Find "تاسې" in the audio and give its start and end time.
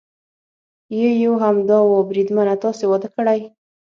2.63-2.83